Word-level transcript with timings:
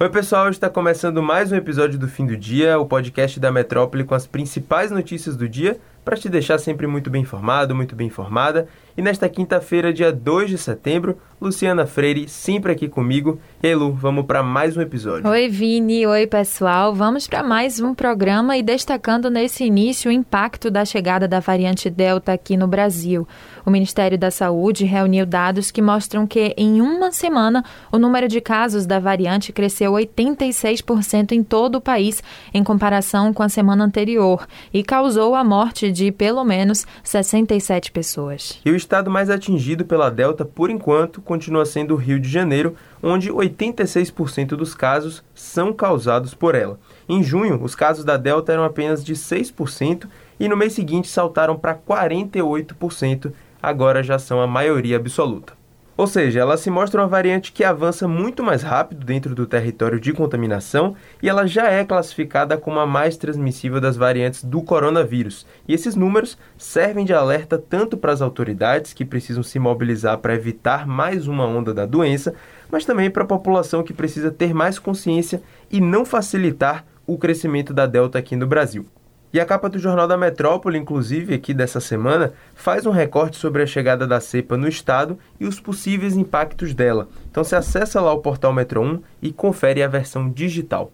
Oi, 0.00 0.08
pessoal, 0.08 0.48
está 0.48 0.70
começando 0.70 1.20
mais 1.20 1.50
um 1.50 1.56
episódio 1.56 1.98
do 1.98 2.06
Fim 2.06 2.24
do 2.24 2.36
Dia, 2.36 2.78
o 2.78 2.86
podcast 2.86 3.40
da 3.40 3.50
Metrópole 3.50 4.04
com 4.04 4.14
as 4.14 4.28
principais 4.28 4.92
notícias 4.92 5.36
do 5.36 5.48
dia, 5.48 5.80
para 6.08 6.16
te 6.16 6.30
deixar 6.30 6.56
sempre 6.56 6.86
muito 6.86 7.10
bem 7.10 7.20
informado, 7.20 7.74
muito 7.74 7.94
bem 7.94 8.06
informada. 8.06 8.66
E 8.96 9.02
nesta 9.02 9.28
quinta-feira, 9.28 9.92
dia 9.92 10.10
2 10.10 10.48
de 10.48 10.56
setembro, 10.56 11.18
Luciana 11.38 11.86
Freire, 11.86 12.26
sempre 12.26 12.72
aqui 12.72 12.88
comigo. 12.88 13.38
E 13.62 13.68
aí, 13.68 13.74
Lu, 13.74 13.92
vamos 13.92 14.24
para 14.24 14.42
mais 14.42 14.74
um 14.74 14.80
episódio. 14.80 15.28
Oi, 15.28 15.48
Vini. 15.48 16.06
Oi, 16.06 16.26
pessoal. 16.26 16.94
Vamos 16.94 17.28
para 17.28 17.42
mais 17.42 17.78
um 17.78 17.94
programa 17.94 18.56
e 18.56 18.62
destacando 18.62 19.30
nesse 19.30 19.64
início 19.64 20.08
o 20.08 20.12
impacto 20.12 20.70
da 20.70 20.84
chegada 20.84 21.28
da 21.28 21.40
variante 21.40 21.90
Delta 21.90 22.32
aqui 22.32 22.56
no 22.56 22.66
Brasil. 22.66 23.28
O 23.64 23.70
Ministério 23.70 24.18
da 24.18 24.30
Saúde 24.30 24.86
reuniu 24.86 25.26
dados 25.26 25.70
que 25.70 25.82
mostram 25.82 26.26
que, 26.26 26.54
em 26.56 26.80
uma 26.80 27.12
semana, 27.12 27.62
o 27.92 27.98
número 27.98 28.26
de 28.26 28.40
casos 28.40 28.86
da 28.86 28.98
variante 28.98 29.52
cresceu 29.52 29.92
86% 29.92 31.32
em 31.32 31.42
todo 31.44 31.76
o 31.76 31.80
país, 31.80 32.22
em 32.52 32.64
comparação 32.64 33.32
com 33.32 33.42
a 33.42 33.48
semana 33.48 33.84
anterior, 33.84 34.46
e 34.72 34.82
causou 34.82 35.34
a 35.34 35.44
morte 35.44 35.92
de 35.92 35.97
pelo 36.12 36.44
menos 36.44 36.86
67 37.02 37.92
pessoas. 37.92 38.60
E 38.64 38.70
o 38.70 38.76
estado 38.76 39.10
mais 39.10 39.28
atingido 39.28 39.84
pela 39.84 40.10
Delta, 40.10 40.44
por 40.44 40.70
enquanto, 40.70 41.20
continua 41.20 41.66
sendo 41.66 41.94
o 41.94 41.96
Rio 41.96 42.20
de 42.20 42.28
Janeiro, 42.28 42.74
onde 43.02 43.30
86% 43.30 44.48
dos 44.48 44.74
casos 44.74 45.22
são 45.34 45.72
causados 45.72 46.34
por 46.34 46.54
ela. 46.54 46.78
Em 47.08 47.22
junho, 47.22 47.62
os 47.62 47.74
casos 47.74 48.04
da 48.04 48.16
Delta 48.16 48.52
eram 48.52 48.64
apenas 48.64 49.04
de 49.04 49.14
6% 49.14 50.08
e 50.38 50.48
no 50.48 50.56
mês 50.56 50.72
seguinte 50.72 51.08
saltaram 51.08 51.56
para 51.56 51.74
48%, 51.74 53.32
agora 53.62 54.02
já 54.02 54.18
são 54.18 54.40
a 54.40 54.46
maioria 54.46 54.96
absoluta. 54.96 55.57
Ou 55.98 56.06
seja, 56.06 56.38
ela 56.38 56.56
se 56.56 56.70
mostra 56.70 57.02
uma 57.02 57.08
variante 57.08 57.50
que 57.50 57.64
avança 57.64 58.06
muito 58.06 58.40
mais 58.40 58.62
rápido 58.62 59.04
dentro 59.04 59.34
do 59.34 59.48
território 59.48 59.98
de 59.98 60.12
contaminação 60.12 60.94
e 61.20 61.28
ela 61.28 61.44
já 61.44 61.68
é 61.68 61.84
classificada 61.84 62.56
como 62.56 62.78
a 62.78 62.86
mais 62.86 63.16
transmissível 63.16 63.80
das 63.80 63.96
variantes 63.96 64.44
do 64.44 64.62
coronavírus. 64.62 65.44
E 65.66 65.74
esses 65.74 65.96
números 65.96 66.38
servem 66.56 67.04
de 67.04 67.12
alerta 67.12 67.58
tanto 67.58 67.96
para 67.96 68.12
as 68.12 68.22
autoridades 68.22 68.92
que 68.92 69.04
precisam 69.04 69.42
se 69.42 69.58
mobilizar 69.58 70.18
para 70.18 70.36
evitar 70.36 70.86
mais 70.86 71.26
uma 71.26 71.44
onda 71.44 71.74
da 71.74 71.84
doença, 71.84 72.32
mas 72.70 72.84
também 72.84 73.10
para 73.10 73.24
a 73.24 73.26
população 73.26 73.82
que 73.82 73.92
precisa 73.92 74.30
ter 74.30 74.54
mais 74.54 74.78
consciência 74.78 75.42
e 75.68 75.80
não 75.80 76.04
facilitar 76.04 76.84
o 77.08 77.18
crescimento 77.18 77.74
da 77.74 77.86
Delta 77.86 78.20
aqui 78.20 78.36
no 78.36 78.46
Brasil. 78.46 78.86
E 79.32 79.38
a 79.38 79.44
capa 79.44 79.68
do 79.68 79.78
Jornal 79.78 80.08
da 80.08 80.16
Metrópole, 80.16 80.78
inclusive 80.78 81.34
aqui 81.34 81.52
dessa 81.52 81.80
semana, 81.80 82.32
faz 82.54 82.86
um 82.86 82.90
recorte 82.90 83.36
sobre 83.36 83.62
a 83.62 83.66
chegada 83.66 84.06
da 84.06 84.20
cepa 84.20 84.56
no 84.56 84.66
estado 84.66 85.18
e 85.38 85.44
os 85.44 85.60
possíveis 85.60 86.16
impactos 86.16 86.72
dela. 86.72 87.08
Então 87.30 87.44
você 87.44 87.54
acessa 87.54 88.00
lá 88.00 88.12
o 88.12 88.20
portal 88.20 88.54
Metro 88.54 88.80
1 88.80 89.02
e 89.20 89.30
confere 89.30 89.82
a 89.82 89.88
versão 89.88 90.30
digital. 90.30 90.92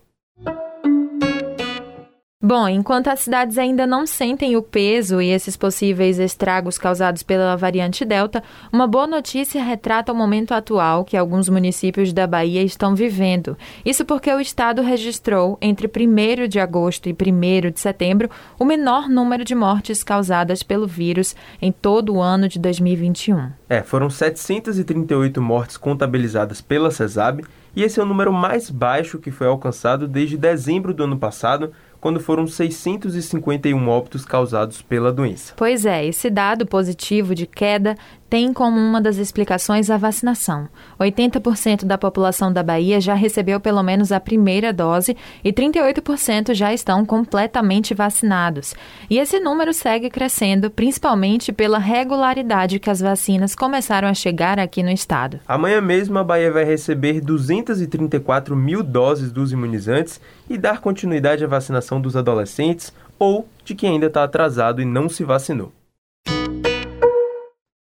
Bom, 2.46 2.68
enquanto 2.68 3.08
as 3.08 3.20
cidades 3.20 3.56
ainda 3.56 3.86
não 3.86 4.06
sentem 4.06 4.54
o 4.54 4.62
peso 4.62 5.18
e 5.18 5.30
esses 5.30 5.56
possíveis 5.56 6.18
estragos 6.18 6.76
causados 6.76 7.22
pela 7.22 7.56
variante 7.56 8.04
Delta, 8.04 8.44
uma 8.70 8.86
boa 8.86 9.06
notícia 9.06 9.64
retrata 9.64 10.12
o 10.12 10.14
momento 10.14 10.52
atual 10.52 11.06
que 11.06 11.16
alguns 11.16 11.48
municípios 11.48 12.12
da 12.12 12.26
Bahia 12.26 12.62
estão 12.62 12.94
vivendo. 12.94 13.56
Isso 13.82 14.04
porque 14.04 14.30
o 14.30 14.40
estado 14.40 14.82
registrou, 14.82 15.56
entre 15.58 15.86
1 15.86 16.46
de 16.46 16.60
agosto 16.60 17.08
e 17.08 17.14
1 17.14 17.70
de 17.70 17.80
setembro, 17.80 18.28
o 18.58 18.64
menor 18.66 19.08
número 19.08 19.42
de 19.42 19.54
mortes 19.54 20.04
causadas 20.04 20.62
pelo 20.62 20.86
vírus 20.86 21.34
em 21.62 21.72
todo 21.72 22.16
o 22.16 22.20
ano 22.20 22.46
de 22.46 22.58
2021. 22.58 23.52
É, 23.70 23.82
foram 23.82 24.10
738 24.10 25.40
mortes 25.40 25.78
contabilizadas 25.78 26.60
pela 26.60 26.90
CESAB 26.90 27.42
e 27.74 27.82
esse 27.82 27.98
é 27.98 28.02
o 28.02 28.06
número 28.06 28.32
mais 28.32 28.70
baixo 28.70 29.18
que 29.18 29.30
foi 29.30 29.46
alcançado 29.46 30.06
desde 30.06 30.36
dezembro 30.36 30.94
do 30.94 31.04
ano 31.04 31.18
passado 31.18 31.72
quando 32.04 32.20
foram 32.20 32.46
651 32.46 33.88
óbitos 33.88 34.26
causados 34.26 34.82
pela 34.82 35.10
doença. 35.10 35.54
Pois 35.56 35.86
é, 35.86 36.04
esse 36.04 36.28
dado 36.28 36.66
positivo 36.66 37.34
de 37.34 37.46
queda 37.46 37.96
tem 38.28 38.52
como 38.52 38.78
uma 38.78 39.00
das 39.00 39.16
explicações 39.16 39.90
a 39.90 39.96
vacinação. 39.96 40.68
80% 40.98 41.84
da 41.84 41.96
população 41.96 42.52
da 42.52 42.62
Bahia 42.62 43.00
já 43.00 43.14
recebeu 43.14 43.60
pelo 43.60 43.82
menos 43.82 44.10
a 44.10 44.20
primeira 44.20 44.72
dose 44.72 45.16
e 45.42 45.52
38% 45.52 46.54
já 46.54 46.72
estão 46.72 47.04
completamente 47.04 47.94
vacinados. 47.94 48.74
E 49.08 49.18
esse 49.18 49.38
número 49.38 49.72
segue 49.72 50.10
crescendo, 50.10 50.70
principalmente 50.70 51.52
pela 51.52 51.78
regularidade 51.78 52.78
que 52.78 52.90
as 52.90 53.00
vacinas 53.00 53.54
começaram 53.54 54.08
a 54.08 54.14
chegar 54.14 54.58
aqui 54.58 54.82
no 54.82 54.90
estado. 54.90 55.40
Amanhã 55.46 55.80
mesmo 55.80 56.18
a 56.18 56.24
Bahia 56.24 56.50
vai 56.50 56.64
receber 56.64 57.20
234 57.20 58.56
mil 58.56 58.82
doses 58.82 59.30
dos 59.30 59.52
imunizantes 59.52 60.20
e 60.48 60.58
dar 60.58 60.80
continuidade 60.80 61.44
à 61.44 61.46
vacinação 61.46 62.00
dos 62.00 62.16
adolescentes 62.16 62.92
ou 63.18 63.48
de 63.64 63.74
quem 63.74 63.90
ainda 63.90 64.06
está 64.06 64.24
atrasado 64.24 64.82
e 64.82 64.84
não 64.84 65.08
se 65.08 65.24
vacinou. 65.24 65.72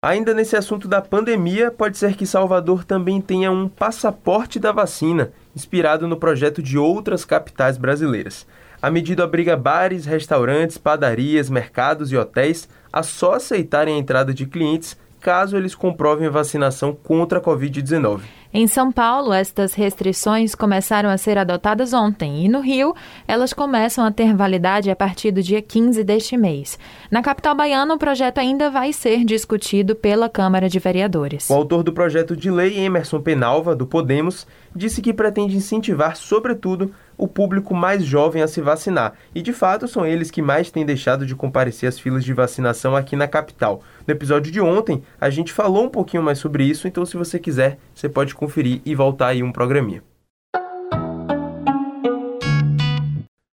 Ainda 0.03 0.33
nesse 0.33 0.55
assunto 0.55 0.87
da 0.87 0.99
pandemia, 0.99 1.69
pode 1.69 1.95
ser 1.95 2.15
que 2.15 2.25
Salvador 2.25 2.83
também 2.83 3.21
tenha 3.21 3.51
um 3.51 3.69
passaporte 3.69 4.59
da 4.59 4.71
vacina, 4.71 5.31
inspirado 5.55 6.07
no 6.07 6.17
projeto 6.17 6.59
de 6.59 6.75
outras 6.75 7.23
capitais 7.23 7.77
brasileiras. 7.77 8.47
A 8.81 8.89
medida 8.89 9.23
obriga 9.23 9.55
bares, 9.55 10.07
restaurantes, 10.07 10.75
padarias, 10.75 11.51
mercados 11.51 12.11
e 12.11 12.17
hotéis 12.17 12.67
a 12.91 13.03
só 13.03 13.35
aceitarem 13.35 13.93
a 13.93 13.99
entrada 13.99 14.33
de 14.33 14.47
clientes 14.47 14.97
caso 15.19 15.55
eles 15.55 15.75
comprovem 15.75 16.25
a 16.25 16.31
vacinação 16.31 16.95
contra 16.95 17.37
a 17.37 17.41
Covid-19. 17.41 18.21
Em 18.53 18.67
São 18.67 18.91
Paulo, 18.91 19.31
estas 19.31 19.73
restrições 19.73 20.53
começaram 20.53 21.09
a 21.09 21.17
ser 21.17 21.37
adotadas 21.37 21.93
ontem 21.93 22.43
e 22.43 22.49
no 22.49 22.59
Rio, 22.59 22.93
elas 23.25 23.53
começam 23.53 24.03
a 24.03 24.11
ter 24.11 24.35
validade 24.35 24.91
a 24.91 24.95
partir 24.95 25.31
do 25.31 25.41
dia 25.41 25.61
15 25.61 26.03
deste 26.03 26.35
mês. 26.35 26.77
Na 27.09 27.21
capital 27.21 27.55
baiana, 27.55 27.93
o 27.93 27.97
projeto 27.97 28.39
ainda 28.39 28.69
vai 28.69 28.91
ser 28.91 29.23
discutido 29.23 29.95
pela 29.95 30.27
Câmara 30.27 30.67
de 30.67 30.79
Vereadores. 30.79 31.49
O 31.49 31.53
autor 31.53 31.81
do 31.81 31.93
projeto 31.93 32.35
de 32.35 32.51
lei, 32.51 32.77
Emerson 32.77 33.21
Penalva, 33.21 33.73
do 33.73 33.87
Podemos, 33.87 34.45
disse 34.75 35.01
que 35.01 35.13
pretende 35.13 35.55
incentivar, 35.55 36.17
sobretudo, 36.17 36.91
o 37.21 37.27
público 37.27 37.75
mais 37.75 38.03
jovem 38.03 38.41
a 38.41 38.47
se 38.47 38.61
vacinar. 38.61 39.13
E 39.35 39.43
de 39.43 39.53
fato 39.53 39.87
são 39.87 40.05
eles 40.05 40.31
que 40.31 40.41
mais 40.41 40.71
têm 40.71 40.83
deixado 40.83 41.23
de 41.23 41.35
comparecer 41.35 41.87
às 41.87 41.99
filas 41.99 42.23
de 42.23 42.33
vacinação 42.33 42.95
aqui 42.95 43.15
na 43.15 43.27
capital. 43.27 43.83
No 44.07 44.11
episódio 44.11 44.51
de 44.51 44.59
ontem, 44.59 45.03
a 45.19 45.29
gente 45.29 45.53
falou 45.53 45.85
um 45.85 45.89
pouquinho 45.89 46.23
mais 46.23 46.39
sobre 46.39 46.63
isso, 46.63 46.87
então 46.87 47.05
se 47.05 47.15
você 47.15 47.37
quiser, 47.37 47.77
você 47.93 48.09
pode 48.09 48.33
conferir 48.41 48.81
e 48.83 48.95
voltar 48.95 49.27
aí 49.27 49.43
um 49.43 49.51
programinha. 49.51 50.01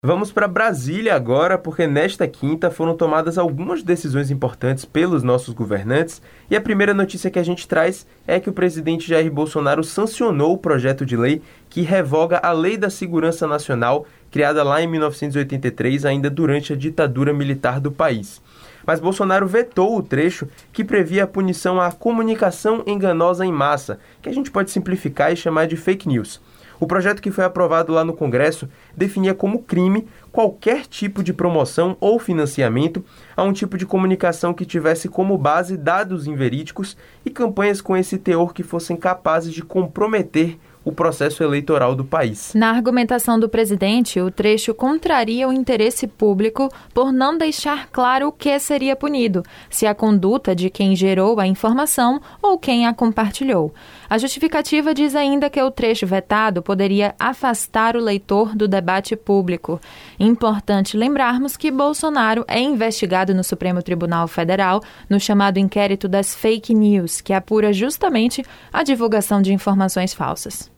Vamos 0.05 0.33
para 0.33 0.49
Brasília 0.49 1.15
agora, 1.15 1.57
porque 1.57 1.87
nesta 1.87 2.27
quinta 2.27 2.69
foram 2.69 2.93
tomadas 2.93 3.37
algumas 3.37 3.81
decisões 3.81 4.29
importantes 4.29 4.83
pelos 4.83 5.23
nossos 5.23 5.53
governantes, 5.53 6.21
e 6.51 6.57
a 6.57 6.61
primeira 6.61 6.93
notícia 6.93 7.31
que 7.31 7.39
a 7.39 7.43
gente 7.43 7.65
traz 7.65 8.05
é 8.27 8.37
que 8.37 8.49
o 8.49 8.53
presidente 8.53 9.07
Jair 9.07 9.31
Bolsonaro 9.31 9.81
sancionou 9.81 10.51
o 10.51 10.57
projeto 10.57 11.05
de 11.05 11.15
lei 11.15 11.41
que 11.69 11.83
revoga 11.83 12.37
a 12.39 12.51
Lei 12.51 12.75
da 12.75 12.89
Segurança 12.89 13.47
Nacional, 13.47 14.05
criada 14.29 14.61
lá 14.61 14.81
em 14.81 14.87
1983, 14.87 16.03
ainda 16.03 16.29
durante 16.29 16.73
a 16.73 16.75
ditadura 16.75 17.31
militar 17.31 17.79
do 17.79 17.89
país. 17.89 18.41
Mas 18.85 18.99
Bolsonaro 18.99 19.47
vetou 19.47 19.97
o 19.97 20.03
trecho 20.03 20.47
que 20.71 20.83
previa 20.83 21.23
a 21.23 21.27
punição 21.27 21.79
à 21.79 21.91
comunicação 21.91 22.83
enganosa 22.85 23.45
em 23.45 23.51
massa, 23.51 23.99
que 24.21 24.29
a 24.29 24.33
gente 24.33 24.51
pode 24.51 24.71
simplificar 24.71 25.31
e 25.31 25.37
chamar 25.37 25.67
de 25.67 25.77
fake 25.77 26.07
news. 26.07 26.41
O 26.79 26.85
projeto 26.85 27.21
que 27.21 27.31
foi 27.31 27.45
aprovado 27.45 27.93
lá 27.93 28.03
no 28.03 28.11
Congresso 28.11 28.67
definia 28.93 29.33
como 29.33 29.63
crime 29.63 30.05
qualquer 30.31 30.85
tipo 30.85 31.23
de 31.23 31.31
promoção 31.31 31.95
ou 31.99 32.19
financiamento 32.19 33.05
a 33.37 33.43
um 33.43 33.53
tipo 33.53 33.77
de 33.77 33.85
comunicação 33.85 34.53
que 34.53 34.65
tivesse 34.65 35.07
como 35.07 35.37
base 35.37 35.77
dados 35.77 36.27
inverídicos 36.27 36.97
e 37.23 37.29
campanhas 37.29 37.79
com 37.79 37.95
esse 37.95 38.17
teor 38.17 38.53
que 38.53 38.63
fossem 38.63 38.97
capazes 38.97 39.53
de 39.53 39.61
comprometer 39.61 40.57
o 40.83 40.91
processo 40.91 41.43
eleitoral 41.43 41.95
do 41.95 42.03
país. 42.03 42.53
Na 42.53 42.69
argumentação 42.69 43.39
do 43.39 43.47
presidente, 43.47 44.19
o 44.19 44.29
trecho 44.29 44.73
contraria 44.73 45.47
o 45.47 45.53
interesse 45.53 46.07
público 46.07 46.69
por 46.93 47.11
não 47.11 47.37
deixar 47.37 47.87
claro 47.89 48.27
o 48.27 48.31
que 48.31 48.57
seria 48.59 48.95
punido, 48.95 49.43
se 49.69 49.85
a 49.85 49.95
conduta 49.95 50.55
de 50.55 50.69
quem 50.69 50.95
gerou 50.95 51.39
a 51.39 51.47
informação 51.47 52.21
ou 52.41 52.57
quem 52.57 52.85
a 52.85 52.93
compartilhou. 52.93 53.73
A 54.13 54.17
justificativa 54.19 54.93
diz 54.93 55.15
ainda 55.15 55.49
que 55.49 55.59
o 55.59 55.71
trecho 55.71 56.05
vetado 56.05 56.61
poderia 56.61 57.15
afastar 57.17 57.97
o 57.97 57.99
leitor 57.99 58.55
do 58.55 58.67
debate 58.67 59.15
público. 59.15 59.81
Importante 60.19 60.95
lembrarmos 60.95 61.57
que 61.57 61.71
Bolsonaro 61.71 62.45
é 62.47 62.59
investigado 62.59 63.33
no 63.33 63.43
Supremo 63.43 63.81
Tribunal 63.81 64.27
Federal 64.27 64.83
no 65.09 65.19
chamado 65.19 65.57
inquérito 65.57 66.07
das 66.07 66.35
fake 66.35 66.75
news, 66.75 67.21
que 67.21 67.33
apura 67.33 67.73
justamente 67.73 68.45
a 68.71 68.83
divulgação 68.83 69.41
de 69.41 69.51
informações 69.51 70.13
falsas. 70.13 70.71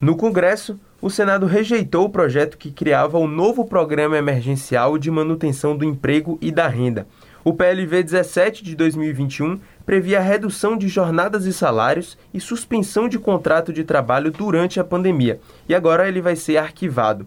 No 0.00 0.16
Congresso, 0.16 0.80
o 1.02 1.10
Senado 1.10 1.44
rejeitou 1.44 2.06
o 2.06 2.10
projeto 2.10 2.56
que 2.56 2.70
criava 2.70 3.18
o 3.18 3.26
novo 3.26 3.66
Programa 3.66 4.16
Emergencial 4.16 4.96
de 4.96 5.10
Manutenção 5.10 5.76
do 5.76 5.84
Emprego 5.84 6.38
e 6.40 6.50
da 6.50 6.68
Renda. 6.68 7.06
O 7.46 7.54
PLV 7.54 8.02
17 8.02 8.64
de 8.64 8.74
2021 8.74 9.60
previa 9.84 10.18
redução 10.18 10.76
de 10.76 10.88
jornadas 10.88 11.46
e 11.46 11.52
salários 11.52 12.18
e 12.34 12.40
suspensão 12.40 13.08
de 13.08 13.20
contrato 13.20 13.72
de 13.72 13.84
trabalho 13.84 14.32
durante 14.32 14.80
a 14.80 14.84
pandemia, 14.84 15.38
e 15.68 15.72
agora 15.72 16.08
ele 16.08 16.20
vai 16.20 16.34
ser 16.34 16.56
arquivado. 16.56 17.24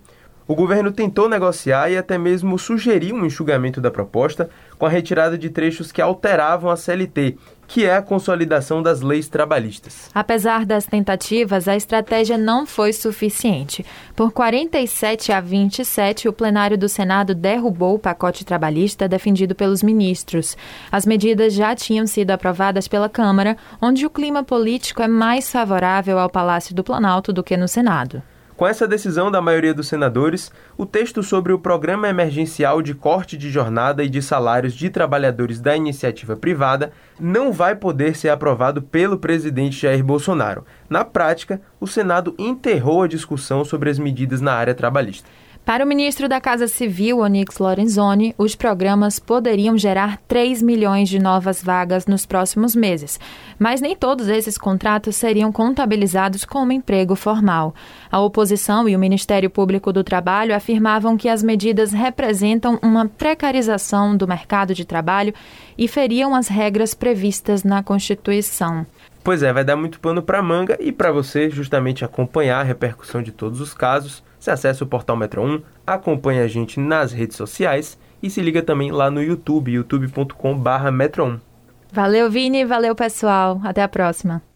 O 0.50 0.56
governo 0.56 0.92
tentou 0.92 1.30
negociar 1.30 1.92
e 1.92 1.96
até 1.96 2.18
mesmo 2.18 2.58
sugeriu 2.58 3.16
um 3.16 3.24
enxugamento 3.24 3.80
da 3.80 3.92
proposta 3.92 4.50
com 4.80 4.86
a 4.88 4.90
retirada 4.90 5.38
de 5.38 5.48
trechos 5.48 5.92
que 5.92 6.02
alteravam 6.02 6.72
a 6.72 6.76
CLT, 6.76 7.38
que 7.68 7.86
é 7.86 7.96
a 7.96 8.02
consolidação 8.02 8.82
das 8.82 9.02
leis 9.02 9.28
trabalhistas. 9.30 10.10
Apesar 10.12 10.66
das 10.66 10.88
tentativas, 10.88 11.68
a 11.68 11.76
estratégia 11.76 12.36
não 12.36 12.66
foi 12.66 12.94
suficiente. 12.94 13.86
Por 14.16 14.32
47 14.32 15.32
a 15.32 15.40
27, 15.40 16.28
o 16.28 16.34
plenário 16.34 16.80
do 16.80 16.90
Senado 16.90 17.36
derrubou 17.36 17.94
o 17.94 18.00
pacote 18.00 18.44
trabalhista 18.44 19.08
defendido 19.08 19.54
pelos 19.54 19.84
ministros. 19.84 20.58
As 20.92 21.06
medidas 21.06 21.54
já 21.54 21.76
tinham 21.76 22.08
sido 22.08 22.32
aprovadas 22.32 22.88
pela 22.88 23.08
Câmara, 23.08 23.56
onde 23.80 24.04
o 24.04 24.10
clima 24.10 24.44
político 24.44 25.04
é 25.04 25.08
mais 25.08 25.52
favorável 25.52 26.18
ao 26.18 26.28
Palácio 26.28 26.74
do 26.74 26.84
Planalto 26.84 27.32
do 27.32 27.44
que 27.44 27.56
no 27.56 27.68
Senado. 27.68 28.24
Com 28.60 28.68
essa 28.68 28.86
decisão 28.86 29.32
da 29.32 29.40
maioria 29.40 29.74
dos 29.74 29.88
senadores, 29.88 30.52
o 30.78 30.86
texto 30.86 31.24
sobre 31.24 31.54
o 31.54 31.60
Programa 31.60 32.10
Emergencial 32.10 32.82
de 32.82 32.94
Corte 32.94 33.38
de 33.38 33.50
Jornada 33.50 34.04
e 34.04 34.10
de 34.10 34.22
Salários 34.22 34.74
de 34.74 34.90
Trabalhadores 34.90 35.62
da 35.62 35.78
Iniciativa 35.78 36.36
Privada 36.36 36.92
não 37.18 37.54
vai 37.54 37.74
poder 37.74 38.18
ser 38.18 38.28
aprovado 38.28 38.82
pelo 38.82 39.18
presidente 39.18 39.80
Jair 39.80 40.04
Bolsonaro. 40.04 40.66
Na 40.90 41.06
prática, 41.06 41.62
o 41.80 41.88
Senado 41.88 42.36
enterrou 42.38 43.04
a 43.04 43.08
discussão 43.08 43.64
sobre 43.64 43.90
as 43.92 43.98
medidas 43.98 44.42
na 44.42 44.52
área 44.52 44.76
trabalhista. 44.76 45.30
Para 45.66 45.86
o 45.86 45.88
ministro 45.88 46.28
da 46.28 46.42
Casa 46.42 46.68
Civil, 46.68 47.20
Onyx 47.20 47.60
Lorenzoni, 47.60 48.34
os 48.40 48.56
programas 48.56 49.20
poderiam 49.20 49.78
gerar 49.78 50.18
3 50.28 50.64
milhões 50.64 51.08
de 51.08 51.20
novas 51.20 51.64
vagas 51.64 52.08
nos 52.08 52.26
próximos 52.26 52.76
meses, 52.76 53.20
mas 53.60 53.80
nem 53.80 53.96
todos 53.96 54.28
esses 54.30 54.58
contratos 54.58 55.16
seriam 55.16 55.52
contabilizados 55.52 56.44
como 56.44 56.72
emprego 56.72 57.16
formal. 57.16 57.76
A 58.12 58.20
oposição 58.20 58.90
e 58.90 58.96
o 58.96 59.00
Ministério 59.00 59.48
Público 59.48 59.94
do 59.94 60.04
Trabalho 60.04 60.56
afirmavam 60.56 61.16
que 61.16 61.30
as 61.30 61.44
medidas 61.44 61.92
representam 61.92 62.80
uma 62.82 63.08
precarização 63.08 64.18
do 64.18 64.28
mercado 64.28 64.74
de 64.74 64.86
trabalho 64.86 65.36
e 65.78 65.88
feriam 65.88 66.34
as 66.34 66.48
regras 66.48 66.96
previstas 66.96 67.64
na 67.64 67.84
Constituição. 67.84 68.88
Pois 69.24 69.44
é, 69.44 69.54
vai 69.54 69.64
dar 69.64 69.76
muito 69.76 70.00
pano 70.00 70.24
para 70.24 70.42
manga 70.42 70.76
e 70.80 70.92
para 70.92 71.12
você 71.12 71.50
justamente 71.50 72.04
acompanhar 72.04 72.62
a 72.62 72.64
repercussão 72.64 73.22
de 73.22 73.32
todos 73.32 73.62
os 73.62 73.74
casos, 73.74 74.24
você 74.40 74.52
acessa 74.52 74.84
o 74.84 74.88
portal 74.88 75.18
Metro 75.18 75.42
1, 75.42 75.62
acompanha 75.86 76.44
a 76.44 76.48
gente 76.48 76.80
nas 76.80 77.12
redes 77.12 77.36
sociais 77.36 77.98
e 78.22 78.30
se 78.30 78.42
liga 78.42 78.62
também 78.62 78.92
lá 78.92 79.12
no 79.12 79.22
YouTube, 79.22 79.72
youtube.com/metro1. 79.72 81.40
Valeu, 81.92 82.30
Vini, 82.30 82.66
valeu, 82.66 82.96
pessoal. 82.96 83.60
Até 83.64 83.82
a 83.82 83.88
próxima. 83.88 84.49